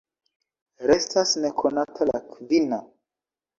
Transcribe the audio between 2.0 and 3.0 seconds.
la kvina.